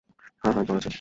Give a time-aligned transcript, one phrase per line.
[0.41, 0.89] হ্যাঁ, হ্যাঁ জ্বর আছে।